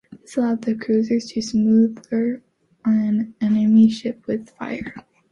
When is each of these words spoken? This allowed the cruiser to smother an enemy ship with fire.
This 0.23 0.35
allowed 0.35 0.63
the 0.63 0.73
cruiser 0.73 1.19
to 1.19 1.41
smother 1.43 2.41
an 2.83 3.35
enemy 3.39 3.87
ship 3.91 4.25
with 4.25 4.49
fire. 4.49 4.95